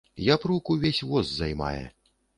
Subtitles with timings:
[0.35, 1.85] Япрук увесь воз займае.